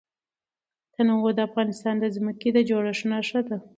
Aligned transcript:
تنوع 0.93 1.31
د 1.35 1.39
افغانستان 1.49 1.95
د 1.99 2.05
ځمکې 2.15 2.49
د 2.53 2.57
جوړښت 2.69 3.03
نښه 3.11 3.41
ده. 3.47 3.57